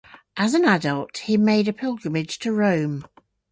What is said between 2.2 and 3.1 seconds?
to Rome.